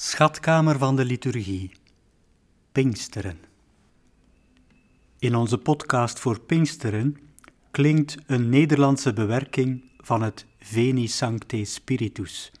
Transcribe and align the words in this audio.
Schatkamer 0.00 0.78
van 0.78 0.96
de 0.96 1.04
liturgie. 1.04 1.70
Pinksteren. 2.72 3.38
In 5.18 5.34
onze 5.34 5.58
podcast 5.58 6.18
voor 6.18 6.40
Pinksteren 6.40 7.16
klinkt 7.70 8.16
een 8.26 8.48
Nederlandse 8.48 9.12
bewerking 9.12 9.84
van 9.96 10.22
het 10.22 10.46
Veni 10.58 11.08
Sancte 11.08 11.64
Spiritus. 11.64 12.52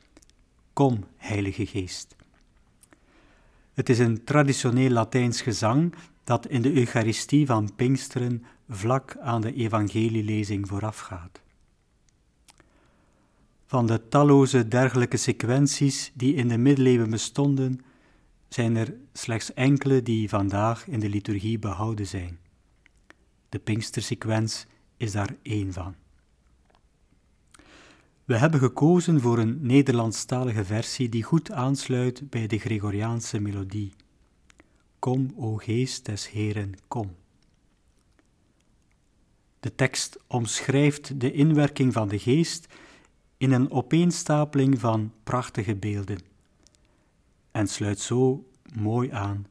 Kom, 0.72 1.04
Heilige 1.16 1.66
Geest. 1.66 2.16
Het 3.74 3.88
is 3.88 3.98
een 3.98 4.24
traditioneel 4.24 4.90
Latijns 4.90 5.40
gezang 5.40 5.94
dat 6.24 6.46
in 6.46 6.62
de 6.62 6.72
Eucharistie 6.72 7.46
van 7.46 7.74
Pinksteren 7.74 8.44
vlak 8.68 9.16
aan 9.20 9.40
de 9.40 9.54
evangelielezing 9.54 10.68
voorafgaat. 10.68 11.40
Van 13.68 13.86
de 13.86 14.08
talloze 14.08 14.68
dergelijke 14.68 15.16
sequenties 15.16 16.12
die 16.14 16.34
in 16.34 16.48
de 16.48 16.58
middeleeuwen 16.58 17.10
bestonden, 17.10 17.80
zijn 18.48 18.76
er 18.76 18.94
slechts 19.12 19.54
enkele 19.54 20.02
die 20.02 20.28
vandaag 20.28 20.86
in 20.86 21.00
de 21.00 21.08
liturgie 21.08 21.58
behouden 21.58 22.06
zijn. 22.06 22.38
De 23.48 23.58
Pinkstersequens 23.58 24.66
is 24.96 25.12
daar 25.12 25.36
één 25.42 25.72
van. 25.72 25.94
We 28.24 28.36
hebben 28.36 28.60
gekozen 28.60 29.20
voor 29.20 29.38
een 29.38 29.58
Nederlandstalige 29.60 30.64
versie 30.64 31.08
die 31.08 31.22
goed 31.22 31.52
aansluit 31.52 32.30
bij 32.30 32.46
de 32.46 32.58
Gregoriaanse 32.58 33.40
melodie. 33.40 33.92
Kom, 34.98 35.32
o 35.36 35.56
geest 35.56 36.04
des 36.04 36.30
Heren, 36.30 36.74
kom. 36.88 37.16
De 39.60 39.74
tekst 39.74 40.18
omschrijft 40.26 41.20
de 41.20 41.32
inwerking 41.32 41.92
van 41.92 42.08
de 42.08 42.18
geest 42.18 42.66
in 43.38 43.52
een 43.52 43.70
opeenstapeling 43.70 44.80
van 44.80 45.12
prachtige 45.22 45.76
beelden 45.76 46.18
en 47.50 47.68
sluit 47.68 48.00
zo 48.00 48.48
mooi 48.74 49.10
aan 49.10 49.46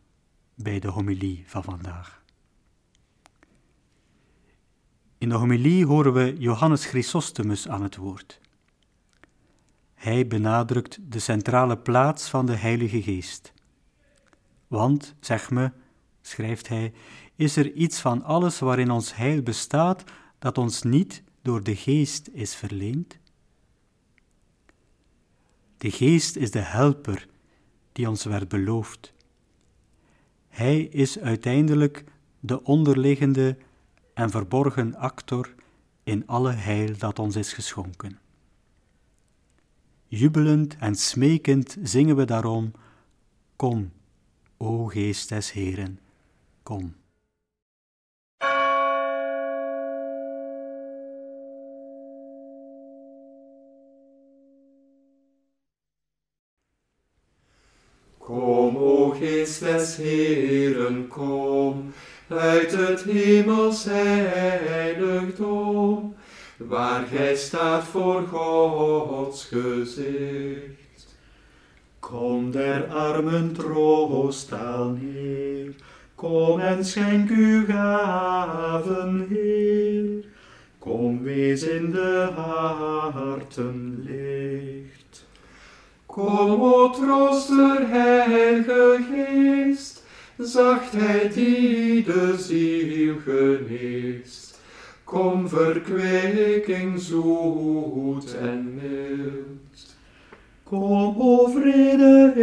bij 0.56 0.80
de 0.80 0.88
homilie 0.88 1.44
van 1.46 1.64
vandaag. 1.64 2.22
In 5.18 5.30
de 5.30 5.36
homilie 5.36 5.86
horen 5.86 6.14
we 6.14 6.36
Johannes 6.38 6.86
Chrysostomus 6.86 7.68
aan 7.68 7.84
het 7.84 7.96
woord. 7.96 8.40
Hij 9.94 10.28
benadrukt 10.28 11.00
de 11.02 11.20
centrale 11.20 11.78
plaats 11.78 12.30
van 12.30 12.46
de 12.46 12.56
Heilige 12.56 13.02
Geest. 13.02 13.54
Want, 14.68 15.16
zeg 15.20 15.50
me, 15.52 15.72
schrijft 16.22 16.68
hij, 16.68 16.94
is 17.36 17.56
er 17.56 17.72
iets 17.72 18.00
van 18.00 18.24
alles 18.24 18.60
waarin 18.60 18.92
ons 18.92 19.16
heil 19.16 19.42
bestaat 19.42 20.04
dat 20.40 20.58
ons 20.58 20.82
niet 20.82 21.24
door 21.42 21.64
de 21.64 21.76
Geest 21.76 22.28
is 22.28 22.56
verleend? 22.56 23.18
De 25.78 25.92
Geest 25.92 26.36
is 26.36 26.52
de 26.52 26.60
helper 26.60 27.28
die 27.92 28.10
ons 28.10 28.24
werd 28.24 28.48
beloofd. 28.48 29.14
Hij 30.48 30.82
is 30.82 31.20
uiteindelijk 31.20 32.04
de 32.40 32.64
onderliggende 32.64 33.58
en 34.14 34.30
verborgen 34.30 34.96
actor 34.96 35.54
in 36.04 36.28
alle 36.28 36.52
heil 36.52 36.98
dat 36.98 37.20
ons 37.20 37.36
is 37.36 37.54
geschonken. 37.54 38.20
Jubelend 40.08 40.76
en 40.78 40.96
smekend 40.96 41.78
zingen 41.84 42.16
we 42.16 42.26
daarom: 42.26 42.72
Kom, 43.56 43.92
o 44.58 44.86
Geest 44.86 45.30
des 45.30 45.52
Heren, 45.52 46.00
kom. 46.64 46.96
Kom, 58.28 58.76
o 58.76 59.16
Geest 59.16 59.62
des 59.62 59.96
Heeren, 59.96 61.08
kom, 61.08 61.94
uit 62.28 62.72
het 62.72 63.04
hemels 63.04 63.86
heiligdom, 64.68 66.16
waar 66.58 67.06
gij 67.06 67.36
staat 67.36 67.84
voor 67.84 68.22
Gods 68.28 69.46
gezicht. 69.46 71.16
Kom 72.00 72.52
der 72.52 72.88
armen 72.88 73.54
troost 73.54 74.54
aan 74.54 75.00
neer, 75.02 75.76
kom 76.16 76.60
en 76.60 76.86
schenk 76.86 77.30
uw 77.30 77.66
gaven, 77.66 79.28
Heer. 79.30 80.26
Kom, 80.80 81.24
wees 81.24 81.64
in 81.64 81.92
de 81.92 82.30
harten 82.36 84.04
licht. 84.04 84.77
Kom, 86.18 86.62
o 86.62 86.90
trooster, 86.90 87.88
heilige 87.88 88.98
Geest, 89.06 90.02
zachtheid 90.40 91.34
die 91.34 92.04
de 92.04 92.34
ziel 92.38 93.20
geneest. 93.22 94.60
Kom, 95.04 95.46
verkweking 95.50 97.00
zoet 97.00 98.34
en 98.42 98.76
mild. 98.76 99.96
Kom, 100.64 101.22
o 101.22 101.48
vrede 101.54 102.34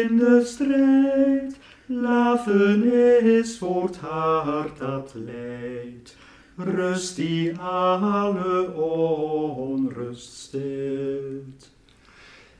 in 0.00 0.16
de 0.16 0.42
strijd, 0.44 1.58
lafenis 1.86 3.58
voor 3.58 3.82
het 3.82 3.96
hart 3.96 4.78
dat 4.78 5.12
lijdt. 5.14 6.16
Rust 6.56 7.16
die 7.16 7.58
alle 7.58 8.72
onrust 8.74 10.36
stilt. 10.36 11.76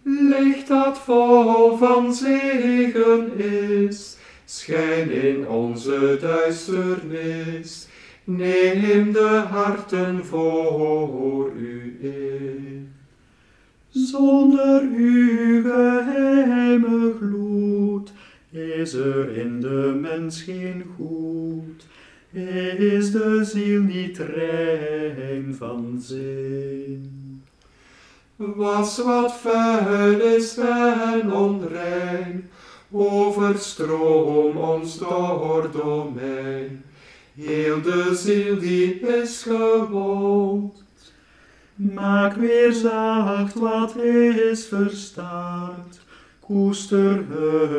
Licht 0.03 0.69
dat 0.69 0.99
vol 0.99 1.77
van 1.77 2.15
zegen 2.15 3.39
is, 3.39 4.17
schijn 4.45 5.11
in 5.11 5.49
onze 5.49 6.19
duisternis. 6.21 7.89
Neem 8.25 9.13
de 9.13 9.43
harten 9.51 10.25
voor 10.25 11.53
u 11.57 11.99
in. 12.01 12.93
Zonder 13.89 14.83
uw 14.83 15.63
geheime 15.63 17.15
gloed 17.21 18.13
is 18.51 18.93
er 18.93 19.37
in 19.37 19.61
de 19.61 19.99
mens 20.01 20.43
geen 20.43 20.85
goed. 20.97 21.87
Is 22.79 23.11
de 23.11 23.45
ziel 23.45 23.83
niet 23.83 24.19
rein 24.19 25.55
van 25.55 25.97
zin? 26.01 27.18
Was 28.39 28.99
wat 28.99 29.33
vuil 29.41 30.21
is 30.21 30.57
en 30.59 31.33
onrein, 31.33 32.51
overstroom 32.91 34.57
ons 34.57 34.99
door 34.99 35.71
domein. 35.73 36.85
Heel 37.35 37.83
de 37.83 38.15
ziel 38.15 38.59
die 38.59 39.01
is 39.01 39.43
gewond. 39.43 40.85
Maak 41.75 42.35
weer 42.35 42.73
zacht 42.73 43.55
wat 43.55 43.97
is 43.97 44.67
verstaard, 44.67 46.01
koester 46.41 47.25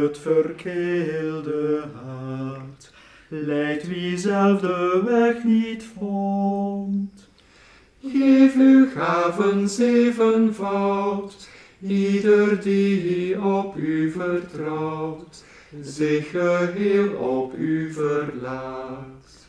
het 0.01 0.17
verkeelde 0.17 1.83
hart. 2.03 2.93
Leidt 3.27 3.87
wie 3.87 4.17
zelf 4.17 4.59
de 4.61 5.01
weg 5.05 5.43
niet 5.43 5.85
vond. 5.97 7.28
Geef 8.11 8.55
uw 8.55 8.87
gaven 8.89 9.69
zevenvoud, 9.69 11.47
ieder 11.81 12.61
die 12.61 13.41
op 13.41 13.77
u 13.77 14.11
vertrouwt, 14.11 15.43
zich 15.81 16.29
geheel 16.29 17.13
op 17.13 17.57
u 17.57 17.93
verlaat. 17.93 19.47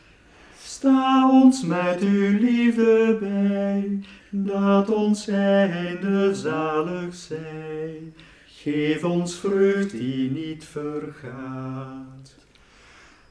Sta 0.63 1.31
ons 1.31 1.65
met 1.65 2.01
uw 2.01 2.39
liefde 2.39 3.17
bij, 3.21 4.01
dat 4.31 4.91
ons 4.91 5.29
einde 5.29 6.35
zalig 6.35 7.15
zij. 7.15 8.13
Geef 8.47 9.05
ons 9.05 9.35
vreugd 9.35 9.91
die 9.91 10.31
niet 10.31 10.65
vergaat. 10.65 12.35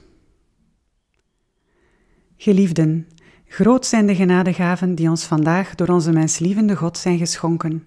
Geliefden, 2.37 3.07
groot 3.47 3.85
zijn 3.85 4.07
de 4.07 4.15
genadegaven 4.15 4.95
die 4.95 5.09
ons 5.09 5.25
vandaag 5.25 5.75
door 5.75 5.87
onze 5.87 6.11
menslievende 6.11 6.75
God 6.75 6.97
zijn 6.97 7.17
geschonken. 7.17 7.85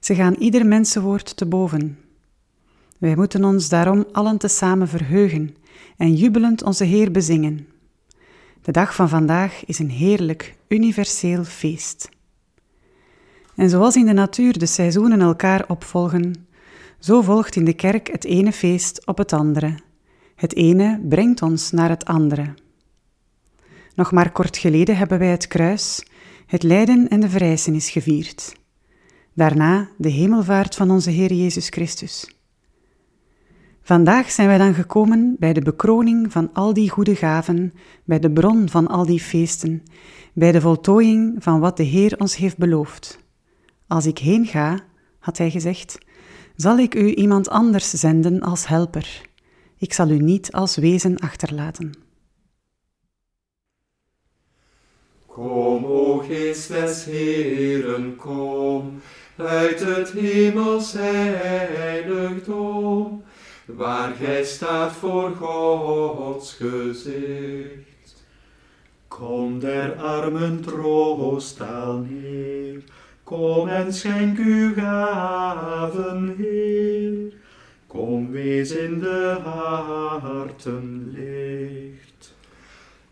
Ze 0.00 0.14
gaan 0.14 0.34
ieder 0.34 0.66
mensenwoord 0.66 1.36
te 1.36 1.46
boven. 1.46 1.98
Wij 2.98 3.16
moeten 3.16 3.44
ons 3.44 3.68
daarom 3.68 4.06
allen 4.12 4.38
tezamen 4.38 4.88
verheugen 4.88 5.56
en 5.96 6.14
jubelend 6.14 6.62
onze 6.62 6.84
Heer 6.84 7.10
bezingen. 7.10 7.68
De 8.68 8.74
dag 8.74 8.94
van 8.94 9.08
vandaag 9.08 9.64
is 9.64 9.78
een 9.78 9.90
heerlijk, 9.90 10.56
universeel 10.68 11.44
feest. 11.44 12.08
En 13.56 13.70
zoals 13.70 13.96
in 13.96 14.06
de 14.06 14.12
natuur 14.12 14.58
de 14.58 14.66
seizoenen 14.66 15.20
elkaar 15.20 15.64
opvolgen, 15.68 16.46
Zo 16.98 17.22
volgt 17.22 17.56
in 17.56 17.64
de 17.64 17.72
kerk 17.72 18.08
het 18.12 18.24
ene 18.24 18.52
feest 18.52 19.06
op 19.06 19.18
het 19.18 19.32
andere. 19.32 19.74
Het 20.34 20.54
ene 20.54 21.00
brengt 21.08 21.42
ons 21.42 21.70
naar 21.70 21.88
het 21.88 22.04
andere. 22.04 22.54
Nog 23.94 24.12
maar 24.12 24.32
kort 24.32 24.56
geleden 24.56 24.96
hebben 24.96 25.18
wij 25.18 25.30
het 25.30 25.46
kruis, 25.46 26.06
het 26.46 26.62
lijden 26.62 27.08
en 27.08 27.20
de 27.20 27.28
verrijzenis 27.28 27.90
gevierd. 27.90 28.54
Daarna 29.34 29.88
de 29.96 30.10
hemelvaart 30.10 30.74
van 30.74 30.90
onze 30.90 31.10
Heer 31.10 31.32
Jezus 31.32 31.68
Christus. 31.68 32.37
Vandaag 33.88 34.30
zijn 34.30 34.48
wij 34.48 34.58
dan 34.58 34.74
gekomen 34.74 35.36
bij 35.38 35.52
de 35.52 35.60
bekroning 35.60 36.32
van 36.32 36.50
al 36.52 36.72
die 36.72 36.90
goede 36.90 37.16
gaven, 37.16 37.72
bij 38.04 38.18
de 38.18 38.30
bron 38.30 38.68
van 38.68 38.86
al 38.86 39.06
die 39.06 39.20
feesten, 39.20 39.82
bij 40.32 40.52
de 40.52 40.60
voltooiing 40.60 41.42
van 41.42 41.60
wat 41.60 41.76
de 41.76 41.82
Heer 41.82 42.14
ons 42.18 42.36
heeft 42.36 42.56
beloofd. 42.58 43.18
Als 43.86 44.06
ik 44.06 44.18
heen 44.18 44.46
ga, 44.46 44.78
had 45.18 45.38
hij 45.38 45.50
gezegd, 45.50 45.98
zal 46.56 46.78
ik 46.78 46.94
u 46.94 47.14
iemand 47.14 47.48
anders 47.48 47.90
zenden 47.90 48.40
als 48.40 48.66
helper. 48.66 49.22
Ik 49.78 49.92
zal 49.92 50.10
u 50.10 50.18
niet 50.18 50.52
als 50.52 50.76
wezen 50.76 51.18
achterlaten. 51.18 51.92
Kom, 55.26 55.84
o 55.84 56.18
geest 56.18 56.68
des 56.68 57.04
Heeren, 57.04 58.16
kom, 58.16 59.00
uit 59.36 59.80
het 59.80 60.10
hemels 60.10 60.92
heiligdom, 61.72 63.22
waar 63.76 64.14
gij 64.14 64.44
staat 64.44 64.92
voor 64.92 65.30
Gods 65.30 66.54
gezicht. 66.54 68.24
Kom 69.08 69.60
der 69.60 69.94
armen 69.94 70.60
troost 70.60 71.60
al 71.60 71.96
neer, 72.08 72.82
kom 73.24 73.68
en 73.68 73.92
schenk 73.92 74.38
uw 74.38 74.74
gaven, 74.74 76.34
Heer. 76.38 77.32
Kom, 77.88 78.30
wees 78.30 78.70
in 78.70 78.98
de 78.98 79.36
harten 79.42 81.14
licht. 81.16 82.34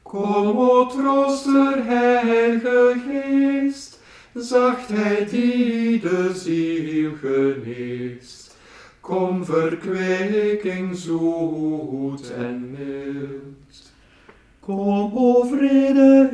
Kom, 0.03 0.59
o 0.59 0.87
trooster, 0.87 1.85
heilige 1.85 2.95
geest, 3.09 4.01
zachtheid 4.35 5.31
die 5.31 6.01
de 6.01 6.31
ziel 6.35 7.13
geneest. 7.21 8.46
Kom, 9.07 9.45
verkweking 9.45 10.97
zoet 10.97 12.33
en 12.35 12.71
mild. 12.71 13.93
Kom, 14.61 15.13
o 15.15 15.45
vrede 15.45 16.29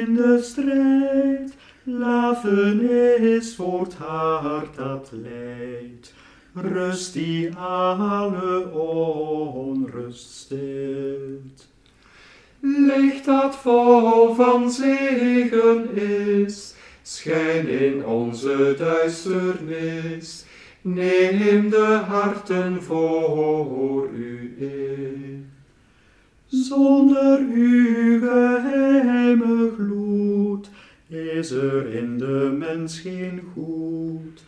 in 0.00 0.14
de 0.14 0.40
strijd, 0.42 1.54
lafenis 1.84 3.54
voor 3.54 3.80
het 3.80 3.94
hart 3.94 4.76
dat 4.76 5.10
lijdt. 5.12 6.14
Rust 6.54 7.12
die 7.12 7.54
alle 7.56 8.68
onrust 8.72 10.30
stilt. 10.30 11.68
Licht 12.60 13.24
dat 13.24 13.56
vol 13.56 14.34
van 14.34 14.70
zegen 14.70 15.96
is, 15.96 16.74
schijn 17.02 17.68
in 17.68 18.04
onze 18.04 18.74
duisternis. 18.78 20.46
Neem 20.94 21.70
de 21.70 22.00
harten 22.06 22.82
voor 22.82 24.08
u 24.10 24.54
in. 24.58 25.50
Zonder 26.46 27.38
uw 27.38 28.20
geheime 28.20 29.72
gloed 29.78 30.70
is 31.08 31.50
er 31.50 31.94
in 31.94 32.18
de 32.18 32.54
mens 32.58 33.00
geen 33.00 33.42
goed. 33.52 34.44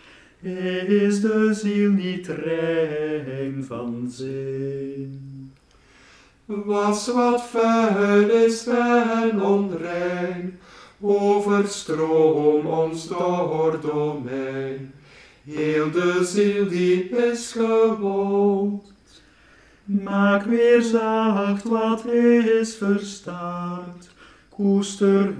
Is 0.86 1.20
de 1.20 1.54
ziel 1.54 1.90
niet 1.90 2.26
rein 2.26 3.64
van 3.64 4.06
zin? 4.10 5.52
Was 6.46 7.08
wat 7.08 7.42
vuil 7.42 8.30
is 8.30 8.66
en 8.66 9.42
onrein, 9.42 10.58
overstroom 11.00 12.66
ons 12.66 13.08
door 13.08 13.80
domein. 13.80 14.92
Heel 15.44 15.90
de 15.90 16.24
ziel 16.24 16.68
die 16.68 17.08
is 17.08 17.52
gewond. 17.52 18.92
Maak 19.84 20.44
weer 20.44 20.82
zacht 20.82 21.62
wat 21.62 22.06
is 22.06 22.74
verstaard, 22.74 24.10
koester 24.48 25.34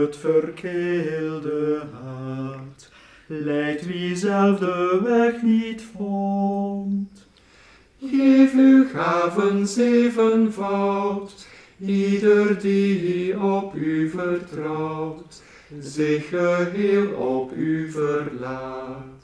het 0.00 0.16
verkeelde 0.16 1.82
hart. 1.92 2.90
Leidt 3.26 3.86
wie 3.86 4.16
zelf 4.16 4.58
de 4.58 5.00
weg 5.02 5.42
niet 5.42 5.82
vond. 5.96 7.28
Geef 8.00 8.54
uw 8.54 8.84
gaven 8.92 9.66
zevenvoud, 9.66 11.46
ieder 11.78 12.60
die 12.60 13.40
op 13.40 13.74
u 13.74 14.10
vertrouwt, 14.10 15.42
zich 15.80 16.28
geheel 16.28 17.12
op 17.12 17.52
u 17.56 17.90
verlaat. 17.90 19.19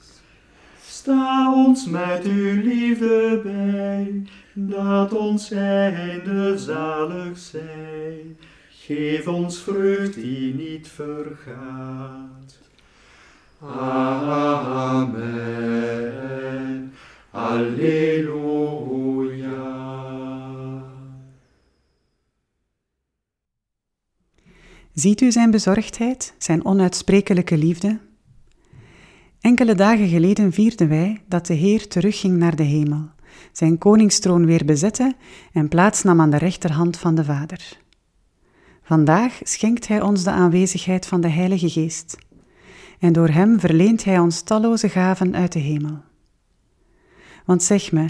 Sta 1.06 1.52
ons 1.54 1.86
met 1.86 2.24
uw 2.24 2.62
liefde 2.62 3.40
bij, 3.42 4.22
dat 4.54 5.12
ons 5.12 5.50
einde 5.50 6.58
zalig 6.58 7.38
zij. 7.38 8.36
Geef 8.70 9.26
ons 9.26 9.58
vreugd 9.58 10.14
die 10.14 10.54
niet 10.54 10.88
vergaat. 10.88 12.58
Amen. 13.60 15.32
Alleluia. 17.30 18.84
Ziet 24.92 25.20
u 25.20 25.32
zijn 25.32 25.50
bezorgdheid, 25.50 26.34
zijn 26.38 26.64
onuitsprekelijke 26.64 27.56
liefde? 27.56 28.05
Enkele 29.56 29.74
dagen 29.74 30.08
geleden 30.08 30.52
vierden 30.52 30.88
wij 30.88 31.22
dat 31.28 31.46
de 31.46 31.54
Heer 31.54 31.88
terugging 31.88 32.36
naar 32.36 32.56
de 32.56 32.62
hemel, 32.62 33.08
zijn 33.52 33.78
koningstroon 33.78 34.46
weer 34.46 34.64
bezette 34.64 35.14
en 35.52 35.68
plaats 35.68 36.02
nam 36.02 36.20
aan 36.20 36.30
de 36.30 36.36
rechterhand 36.36 36.96
van 36.96 37.14
de 37.14 37.24
Vader. 37.24 37.78
Vandaag 38.82 39.40
schenkt 39.42 39.88
Hij 39.88 40.00
ons 40.00 40.24
de 40.24 40.30
aanwezigheid 40.30 41.06
van 41.06 41.20
de 41.20 41.28
Heilige 41.28 41.70
Geest, 41.70 42.18
en 42.98 43.12
door 43.12 43.28
Hem 43.28 43.60
verleent 43.60 44.04
Hij 44.04 44.18
ons 44.18 44.42
talloze 44.42 44.88
gaven 44.88 45.34
uit 45.34 45.52
de 45.52 45.58
hemel. 45.58 46.02
Want 47.44 47.62
zeg 47.62 47.92
me, 47.92 48.08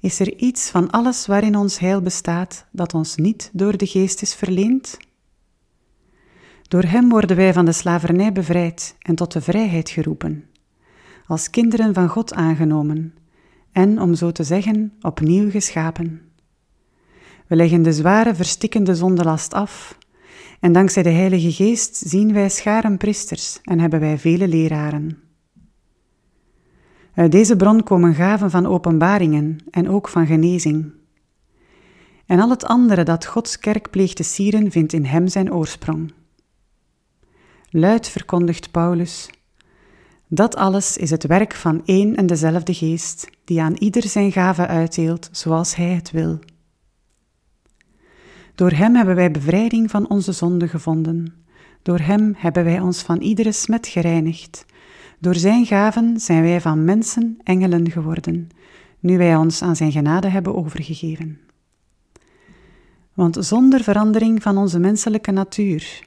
is 0.00 0.20
er 0.20 0.34
iets 0.36 0.70
van 0.70 0.90
alles 0.90 1.26
waarin 1.26 1.56
ons 1.56 1.78
heil 1.78 2.00
bestaat 2.00 2.66
dat 2.72 2.94
ons 2.94 3.16
niet 3.16 3.50
door 3.52 3.76
de 3.76 3.86
Geest 3.86 4.22
is 4.22 4.34
verleend? 4.34 4.96
Door 6.68 6.82
Hem 6.82 7.08
worden 7.08 7.36
wij 7.36 7.52
van 7.52 7.64
de 7.64 7.72
slavernij 7.72 8.32
bevrijd 8.32 8.96
en 8.98 9.14
tot 9.14 9.32
de 9.32 9.40
vrijheid 9.40 9.90
geroepen, 9.90 10.48
als 11.26 11.50
kinderen 11.50 11.94
van 11.94 12.08
God 12.08 12.34
aangenomen 12.34 13.14
en, 13.72 14.00
om 14.00 14.14
zo 14.14 14.32
te 14.32 14.44
zeggen, 14.44 14.92
opnieuw 15.00 15.50
geschapen. 15.50 16.20
We 17.46 17.56
leggen 17.56 17.82
de 17.82 17.92
zware, 17.92 18.34
verstikkende 18.34 18.94
zondelast 18.94 19.54
af 19.54 19.98
en 20.60 20.72
dankzij 20.72 21.02
de 21.02 21.10
Heilige 21.10 21.52
Geest 21.52 21.96
zien 21.96 22.32
wij 22.32 22.48
scharen 22.48 22.96
priesters 22.96 23.60
en 23.62 23.80
hebben 23.80 24.00
wij 24.00 24.18
vele 24.18 24.48
leraren. 24.48 25.18
Uit 27.14 27.32
deze 27.32 27.56
bron 27.56 27.82
komen 27.82 28.14
gaven 28.14 28.50
van 28.50 28.66
openbaringen 28.66 29.58
en 29.70 29.88
ook 29.88 30.08
van 30.08 30.26
genezing. 30.26 30.92
En 32.26 32.40
al 32.40 32.50
het 32.50 32.64
andere 32.64 33.02
dat 33.02 33.26
Gods 33.26 33.58
kerk 33.58 33.90
pleegt 33.90 34.16
te 34.16 34.22
sieren, 34.22 34.70
vindt 34.70 34.92
in 34.92 35.04
Hem 35.04 35.28
zijn 35.28 35.52
oorsprong. 35.52 36.12
Luid 37.70 38.08
verkondigt 38.08 38.70
Paulus: 38.70 39.30
Dat 40.34 40.56
alles 40.56 40.96
is 40.96 41.10
het 41.10 41.26
werk 41.26 41.54
van 41.54 41.82
één 41.84 42.16
en 42.16 42.26
dezelfde 42.26 42.74
Geest, 42.74 43.30
die 43.44 43.62
aan 43.62 43.74
ieder 43.74 44.02
zijn 44.02 44.32
gave 44.32 44.66
uitdeelt 44.66 45.28
zoals 45.32 45.76
Hij 45.76 45.88
het 45.88 46.10
wil. 46.10 46.38
Door 48.54 48.70
Hem 48.70 48.94
hebben 48.94 49.14
wij 49.14 49.30
bevrijding 49.30 49.90
van 49.90 50.08
onze 50.08 50.32
zonde 50.32 50.68
gevonden. 50.68 51.34
Door 51.82 51.98
Hem 51.98 52.34
hebben 52.36 52.64
wij 52.64 52.80
ons 52.80 53.02
van 53.02 53.20
iedere 53.20 53.52
smet 53.52 53.86
gereinigd. 53.86 54.66
Door 55.18 55.34
Zijn 55.34 55.66
gaven 55.66 56.20
zijn 56.20 56.42
wij 56.42 56.60
van 56.60 56.84
mensen 56.84 57.38
engelen 57.42 57.90
geworden, 57.90 58.48
nu 59.00 59.18
wij 59.18 59.36
ons 59.36 59.62
aan 59.62 59.76
Zijn 59.76 59.92
genade 59.92 60.28
hebben 60.28 60.54
overgegeven. 60.54 61.40
Want 63.12 63.36
zonder 63.40 63.82
verandering 63.82 64.42
van 64.42 64.58
onze 64.58 64.78
menselijke 64.78 65.30
natuur, 65.30 66.06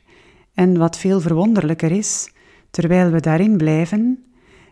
en 0.53 0.77
wat 0.77 0.97
veel 0.97 1.21
verwonderlijker 1.21 1.91
is, 1.91 2.29
terwijl 2.69 3.11
we 3.11 3.19
daarin 3.19 3.57
blijven, 3.57 4.23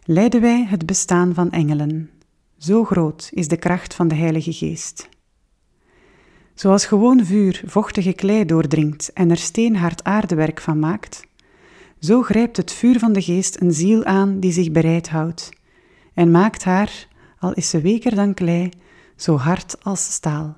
leiden 0.04 0.42
wij 0.42 0.66
het 0.70 0.86
bestaan 0.86 1.34
van 1.34 1.52
engelen. 1.52 2.10
Zo 2.58 2.84
groot 2.84 3.30
is 3.34 3.48
de 3.48 3.58
kracht 3.58 3.94
van 3.94 4.08
de 4.08 4.16
Heilige 4.16 4.54
Geest. 4.54 5.10
Zoals 6.54 6.86
gewoon 6.86 7.26
vuur 7.26 7.64
vochtige 7.66 8.14
klei 8.14 8.46
doordringt 8.46 9.14
en 9.14 9.30
er 9.30 9.38
steenhard 9.38 10.04
aardewerk 10.04 10.62
van 10.62 10.80
maakt, 10.80 11.28
zo 12.00 12.22
grijpt 12.22 12.58
het 12.58 12.72
vuur 12.72 13.00
van 13.00 13.14
de 13.14 13.22
geest 13.22 13.62
een 13.62 13.74
ziel 13.74 14.04
aan 14.04 14.40
die 14.40 14.52
zich 14.52 14.72
bereid 14.72 15.10
houdt 15.10 15.50
en 16.14 16.32
maakt 16.32 16.64
haar, 16.64 17.08
al 17.40 17.54
is 17.54 17.70
ze 17.70 17.82
weker 17.82 18.16
dan 18.16 18.34
klei, 18.34 18.70
zo 19.16 19.38
hard 19.38 19.84
als 19.84 20.14
staal. 20.14 20.54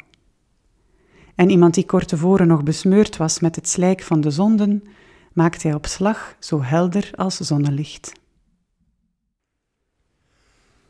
En 1.36 1.50
iemand 1.50 1.74
die 1.74 1.86
kort 1.86 2.08
tevoren 2.08 2.48
nog 2.48 2.64
besmeurd 2.64 3.18
was 3.18 3.40
met 3.40 3.56
het 3.56 3.70
slijk 3.70 4.02
van 4.02 4.22
de 4.22 4.32
zonden, 4.32 4.84
maakt 5.38 5.64
hij 5.64 5.74
op 5.74 5.86
slag 5.86 6.36
zo 6.40 6.62
helder 6.62 7.10
als 7.16 7.38
zonnelicht. 7.38 8.12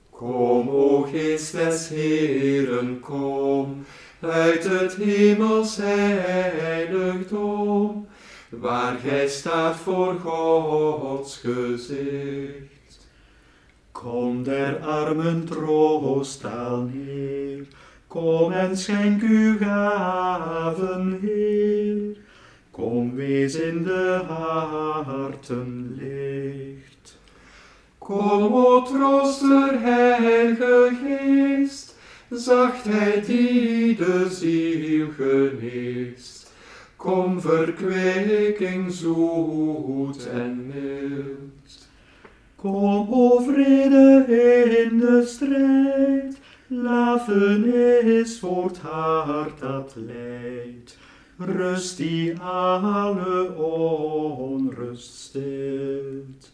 Kom, 0.10 0.70
o 0.70 1.02
geest 1.02 1.52
des 1.52 1.90
Heeren, 1.90 3.00
kom, 3.00 3.86
uit 4.20 4.64
het 4.64 4.96
hemels 4.96 5.78
heiligdom, 6.62 8.08
waar 8.50 8.98
gij 8.98 9.28
staat 9.28 9.76
voor 9.76 10.20
Gods 10.20 11.38
gezicht. 11.38 13.08
Kom 13.92 14.44
der 14.44 14.80
armen 14.80 15.46
troost 15.46 16.46
al 16.46 16.82
neer, 16.82 17.68
kom 18.08 18.52
en 18.52 18.78
schenk 18.78 19.22
uw 19.22 19.58
gaven, 19.58 21.20
Heer. 21.22 22.26
Kom, 22.78 23.16
wees 23.16 23.56
in 23.56 23.84
de 23.84 24.22
harten 25.06 25.98
licht. 25.98 27.18
Kom, 27.98 28.54
o 28.54 28.82
trooster, 28.82 29.80
heilige 29.82 30.92
geest, 31.02 31.96
zachtheid 32.30 33.26
die 33.26 33.96
de 33.96 34.28
ziel 34.30 35.08
geneest. 35.18 36.54
Kom, 36.96 37.42
verkweking 37.42 38.92
zoet 38.92 40.30
en 40.30 40.68
mild. 40.68 41.88
Kom, 42.56 43.10
o 43.10 43.40
vrede 43.40 44.26
in 44.86 45.00
de 45.00 45.24
strijd, 45.26 46.40
lafenis 46.68 48.40
voor 48.40 48.64
het 48.64 48.78
hart 48.78 49.60
dat 49.60 49.94
lijdt. 49.96 50.98
Rust 51.40 51.98
die 51.98 52.34
alle 52.40 53.54
onrust 53.56 55.20
stilt. 55.22 56.52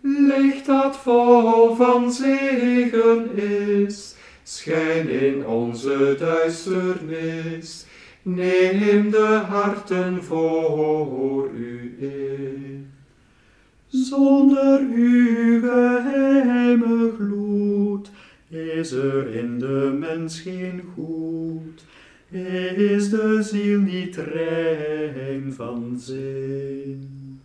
Licht 0.00 0.66
dat 0.66 0.96
vol 0.96 1.74
van 1.74 2.12
zegen 2.12 3.36
is, 3.36 4.16
schijn 4.42 5.08
in 5.08 5.46
onze 5.46 6.16
duisternis. 6.18 7.86
Neem 8.22 9.10
de 9.10 9.42
harten 9.48 10.22
voor 10.22 11.50
u 11.50 11.96
in. 11.98 12.90
Zonder 13.88 14.80
uw 14.80 15.60
geheime 15.60 17.12
gloed 17.18 18.10
is 18.48 18.92
er 18.92 19.34
in 19.34 19.58
de 19.58 19.96
mens 19.98 20.40
geen 20.40 20.82
goed. 20.94 21.23
Is 22.34 23.10
de 23.10 23.42
ziel 23.42 23.78
niet 23.78 24.16
rein 24.16 25.52
van 25.56 25.96
zin? 25.98 27.40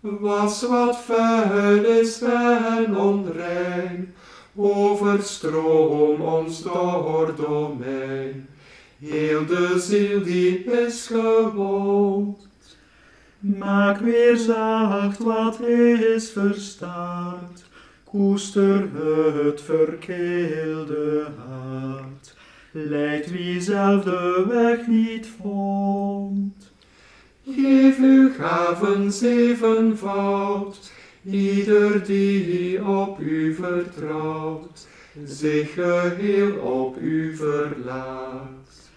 Was 0.00 0.62
wat 0.62 1.00
vuil 1.00 1.84
is 1.84 2.22
en 2.22 2.96
onrein, 2.96 4.14
overstroom 4.56 6.20
ons 6.20 6.62
door 6.62 7.34
domein. 7.36 8.48
Heel 8.98 9.46
de 9.46 9.74
ziel 9.78 10.22
die 10.22 10.64
is 10.64 11.06
gewoon. 11.06 12.36
Maak 13.38 14.00
weer 14.00 14.36
zacht 14.36 15.18
wat 15.18 15.60
is 15.60 16.30
verstaard, 16.30 17.64
koester 18.04 18.88
het 19.44 19.60
verkeelde 19.60 21.26
hart. 21.36 22.29
Leid 22.72 23.30
wie 23.30 23.60
zelf 23.60 24.04
de 24.04 24.44
weg 24.48 24.86
niet 24.86 25.26
vond. 25.40 26.72
Geef 27.46 27.98
uw 27.98 28.30
gaven 28.32 29.12
zevenvoud, 29.12 30.92
ieder 31.24 32.04
die 32.04 32.86
op 32.86 33.20
u 33.20 33.54
vertrouwt, 33.54 34.86
zich 35.24 35.72
geheel 35.72 36.56
op 36.56 36.98
u 37.00 37.36
verlaat. 37.36 38.90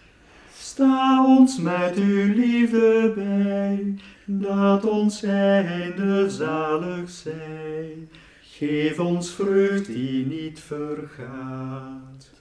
Sta 0.57 1.25
ons 1.25 1.59
met 1.59 1.95
uw 1.95 2.33
liefde 2.33 3.11
bij, 3.15 3.95
dat 4.25 4.85
ons 4.85 5.23
einde 5.23 6.29
zalig 6.29 7.09
zij. 7.09 8.07
Geef 8.41 8.99
ons 8.99 9.31
vreugd 9.31 9.85
die 9.85 10.25
niet 10.25 10.59
vergaat. 10.59 12.31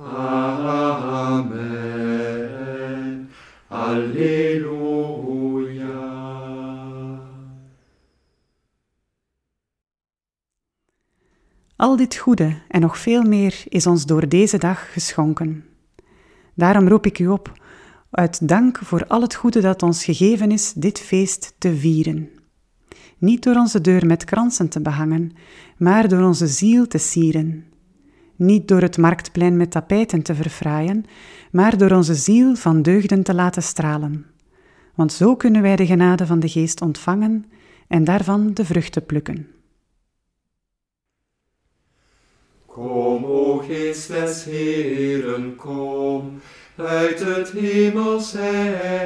Amen. 0.00 1.58
Alleluia. 3.68 5.16
Al 11.76 11.96
dit 11.96 12.16
goede 12.16 12.56
en 12.68 12.80
nog 12.80 12.98
veel 12.98 13.22
meer 13.22 13.62
is 13.68 13.86
ons 13.86 14.06
door 14.06 14.28
deze 14.28 14.58
dag 14.58 14.92
geschonken. 14.92 15.64
Daarom 16.54 16.88
roep 16.88 17.06
ik 17.06 17.18
u 17.18 17.26
op, 17.28 17.52
uit 18.10 18.48
dank 18.48 18.78
voor 18.78 19.06
al 19.06 19.22
het 19.22 19.34
goede 19.34 19.60
dat 19.60 19.82
ons 19.82 20.04
gegeven 20.04 20.50
is, 20.50 20.72
dit 20.72 21.00
feest 21.00 21.54
te 21.58 21.76
vieren. 21.76 22.30
Niet 23.18 23.42
door 23.42 23.56
onze 23.56 23.80
deur 23.80 24.06
met 24.06 24.24
kransen 24.24 24.68
te 24.68 24.80
behangen, 24.80 25.32
maar 25.76 26.08
door 26.08 26.22
onze 26.22 26.46
ziel 26.46 26.86
te 26.86 26.98
sieren. 26.98 27.67
Niet 28.38 28.68
door 28.68 28.80
het 28.80 28.96
marktplein 28.96 29.56
met 29.56 29.70
tapijten 29.70 30.22
te 30.22 30.34
verfraaien, 30.34 31.04
maar 31.50 31.78
door 31.78 31.90
onze 31.90 32.14
ziel 32.14 32.54
van 32.54 32.82
deugden 32.82 33.22
te 33.22 33.34
laten 33.34 33.62
stralen. 33.62 34.26
Want 34.94 35.12
zo 35.12 35.36
kunnen 35.36 35.62
wij 35.62 35.76
de 35.76 35.86
genade 35.86 36.26
van 36.26 36.40
de 36.40 36.48
Geest 36.48 36.80
ontvangen 36.80 37.44
en 37.88 38.04
daarvan 38.04 38.54
de 38.54 38.64
vruchten 38.64 39.06
plukken. 39.06 39.48
Kom, 42.66 43.24
o 43.24 43.56
geest 43.56 44.08
des 44.08 44.44
Heeren, 44.44 45.56
kom, 45.56 46.40
uit 46.76 47.20
het 47.20 47.50
hemels 47.50 48.32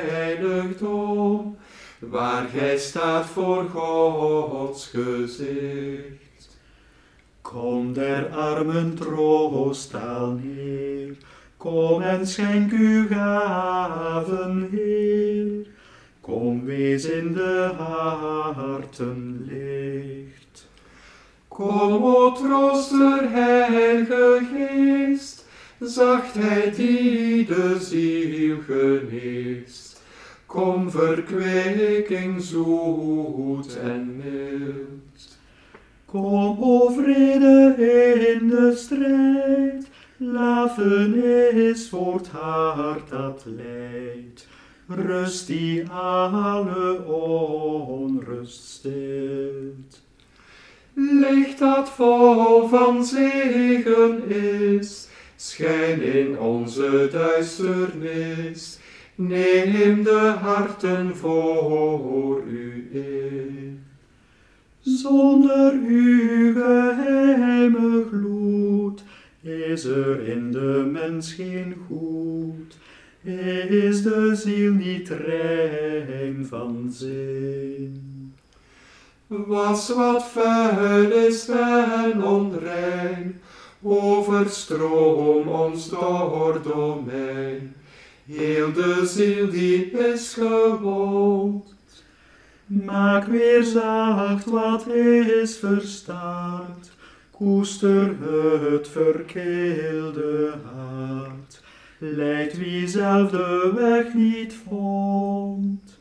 heiligdom, 0.07 1.57
waar 1.99 2.49
gij 2.49 2.79
staat 2.79 3.27
voor 3.27 3.69
Gods 3.69 4.87
gezicht. 4.87 6.32
Kom 7.53 7.93
der 7.93 8.31
armen 8.33 8.97
troost 8.97 9.95
al 9.95 10.39
neer, 10.41 11.11
kom 11.59 12.01
en 12.03 12.25
schenk 12.27 12.73
uw 12.73 13.09
gaven, 13.11 14.71
Heer. 14.73 15.67
Kom, 16.23 16.65
wees 16.65 17.05
in 17.05 17.35
de 17.35 17.75
harten 17.77 19.45
licht. 19.51 20.65
Kom, 21.49 22.03
o 22.03 22.33
trooster, 22.33 23.29
heilige 23.29 24.41
geest, 24.55 25.45
zachtheid 25.81 26.77
die 26.77 27.45
de 27.45 27.77
ziel 27.81 28.65
geneest. 28.67 30.01
Kom, 30.47 30.91
verkweking 30.91 32.41
zoet 32.41 33.77
en 33.77 34.17
mild. 34.17 35.37
Kom, 36.13 36.59
o 36.61 36.91
vrede 36.91 37.75
in 38.33 38.49
de 38.49 38.73
strijd, 38.77 39.87
lafenis 40.17 41.89
voor 41.89 42.15
het 42.15 42.29
hart 42.29 43.09
dat 43.09 43.45
lijdt. 43.45 44.47
Rust 44.89 45.47
die 45.47 45.89
alle 45.89 47.05
onrust 47.05 48.65
stilt. 48.69 50.03
Licht 50.95 51.59
dat 51.59 51.91
vol 51.91 52.69
van 52.69 53.05
zegen 53.05 54.29
is, 54.29 55.09
schijn 55.37 56.03
in 56.03 56.39
onze 56.39 57.09
duisternis. 57.13 58.79
Neem 59.15 60.03
de 60.03 60.35
harten 60.41 61.17
voor 61.17 62.43
u 62.47 62.89
in. 62.93 63.83
Zonder 64.85 65.73
uw 65.73 66.53
geheime 66.53 68.05
gloed 68.11 69.03
is 69.43 69.85
er 69.85 70.29
in 70.29 70.53
de 70.53 70.89
mens 70.93 71.33
geen 71.33 71.75
goed. 71.87 72.77
Is 73.69 74.03
de 74.03 74.35
ziel 74.35 74.73
niet 74.73 75.09
rein 75.09 76.47
van 76.49 76.89
zin? 76.93 78.35
Was 79.27 79.89
wat 79.89 80.25
vuil 80.25 81.11
is 81.11 81.49
en 81.49 82.25
onrein, 82.25 83.41
overstroom 83.83 85.49
ons 85.49 85.89
door 85.89 86.61
domein. 86.63 87.75
Heel 88.27 88.73
de 88.73 89.01
ziel 89.07 89.51
die 89.51 89.91
is 89.91 90.33
gewoon. 90.33 91.65
Maak 92.81 93.27
weer 93.27 93.63
zacht 93.65 94.45
wat 94.45 94.87
is 94.87 95.57
verstaard, 95.57 96.91
Koester 97.31 98.17
het 98.73 98.89
verkeelde 98.89 100.55
hart, 100.65 101.63
leidt 101.99 102.59
wie 102.59 102.89
zelf 102.89 103.31
de 103.31 103.73
weg 103.75 104.15
niet 104.15 104.55
vond. 104.69 106.01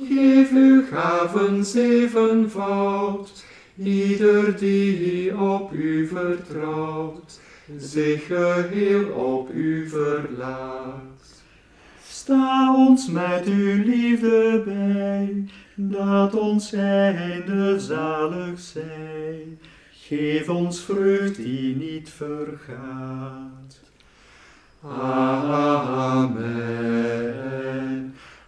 Geef 0.00 0.50
uw 0.52 0.82
gaven 0.90 1.64
zevenvoud, 1.64 3.44
ieder 3.76 4.58
die 4.58 5.38
op 5.38 5.72
u 5.72 6.06
vertrouwt, 6.06 7.40
zich 7.76 8.26
geheel 8.26 9.08
op 9.08 9.50
u 9.52 9.88
verlaat. 9.88 11.42
Sta 12.08 12.74
ons 12.74 13.08
met 13.08 13.46
uw 13.46 13.82
liefde 13.84 14.62
bij, 14.64 15.44
dat 15.80 16.34
ons 16.34 16.72
einde 16.72 17.80
zalig 17.80 18.58
zij. 18.60 19.58
Geef 19.90 20.48
ons 20.48 20.80
vreugd 20.80 21.36
die 21.36 21.76
niet 21.76 22.10
vergaat. 22.10 23.80
Amen. 24.82 26.34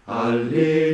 Alleluia. 0.04 0.90